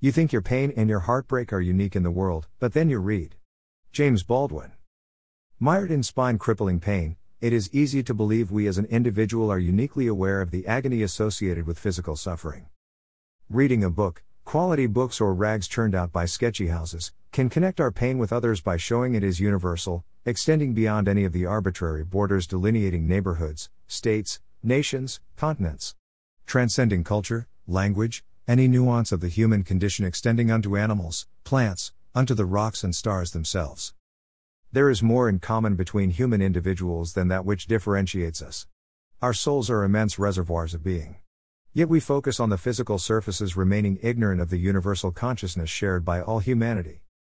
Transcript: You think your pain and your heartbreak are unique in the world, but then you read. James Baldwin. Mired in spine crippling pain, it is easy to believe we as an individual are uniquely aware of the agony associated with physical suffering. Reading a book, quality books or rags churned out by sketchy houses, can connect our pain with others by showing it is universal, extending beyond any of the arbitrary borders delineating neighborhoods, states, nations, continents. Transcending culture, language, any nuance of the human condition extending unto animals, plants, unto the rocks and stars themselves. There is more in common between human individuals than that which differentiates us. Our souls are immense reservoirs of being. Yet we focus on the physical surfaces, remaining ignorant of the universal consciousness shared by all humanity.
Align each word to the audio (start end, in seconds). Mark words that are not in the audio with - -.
You 0.00 0.12
think 0.12 0.32
your 0.32 0.42
pain 0.42 0.72
and 0.76 0.88
your 0.88 1.00
heartbreak 1.00 1.52
are 1.52 1.60
unique 1.60 1.96
in 1.96 2.04
the 2.04 2.10
world, 2.12 2.46
but 2.60 2.72
then 2.72 2.88
you 2.88 3.00
read. 3.00 3.34
James 3.90 4.22
Baldwin. 4.22 4.70
Mired 5.58 5.90
in 5.90 6.04
spine 6.04 6.38
crippling 6.38 6.78
pain, 6.78 7.16
it 7.40 7.52
is 7.52 7.68
easy 7.74 8.04
to 8.04 8.14
believe 8.14 8.52
we 8.52 8.68
as 8.68 8.78
an 8.78 8.84
individual 8.84 9.50
are 9.50 9.58
uniquely 9.58 10.06
aware 10.06 10.40
of 10.40 10.52
the 10.52 10.64
agony 10.68 11.02
associated 11.02 11.66
with 11.66 11.80
physical 11.80 12.14
suffering. 12.14 12.68
Reading 13.50 13.82
a 13.82 13.90
book, 13.90 14.22
quality 14.44 14.86
books 14.86 15.20
or 15.20 15.34
rags 15.34 15.66
churned 15.66 15.96
out 15.96 16.12
by 16.12 16.26
sketchy 16.26 16.68
houses, 16.68 17.12
can 17.32 17.48
connect 17.48 17.80
our 17.80 17.90
pain 17.90 18.18
with 18.18 18.32
others 18.32 18.60
by 18.60 18.76
showing 18.76 19.16
it 19.16 19.24
is 19.24 19.40
universal, 19.40 20.04
extending 20.24 20.74
beyond 20.74 21.08
any 21.08 21.24
of 21.24 21.32
the 21.32 21.44
arbitrary 21.44 22.04
borders 22.04 22.46
delineating 22.46 23.08
neighborhoods, 23.08 23.68
states, 23.88 24.38
nations, 24.62 25.18
continents. 25.36 25.96
Transcending 26.46 27.02
culture, 27.02 27.48
language, 27.66 28.22
any 28.48 28.66
nuance 28.66 29.12
of 29.12 29.20
the 29.20 29.28
human 29.28 29.62
condition 29.62 30.06
extending 30.06 30.50
unto 30.50 30.74
animals, 30.74 31.26
plants, 31.44 31.92
unto 32.14 32.32
the 32.32 32.46
rocks 32.46 32.82
and 32.82 32.96
stars 32.96 33.32
themselves. 33.32 33.92
There 34.72 34.88
is 34.88 35.02
more 35.02 35.28
in 35.28 35.38
common 35.38 35.76
between 35.76 36.08
human 36.08 36.40
individuals 36.40 37.12
than 37.12 37.28
that 37.28 37.44
which 37.44 37.66
differentiates 37.66 38.40
us. 38.40 38.66
Our 39.20 39.34
souls 39.34 39.68
are 39.68 39.84
immense 39.84 40.18
reservoirs 40.18 40.72
of 40.72 40.82
being. 40.82 41.16
Yet 41.74 41.90
we 41.90 42.00
focus 42.00 42.40
on 42.40 42.48
the 42.48 42.56
physical 42.56 42.98
surfaces, 42.98 43.54
remaining 43.54 43.98
ignorant 44.02 44.40
of 44.40 44.48
the 44.48 44.58
universal 44.58 45.12
consciousness 45.12 45.68
shared 45.68 46.02
by 46.02 46.22
all 46.22 46.38
humanity. 46.38 47.02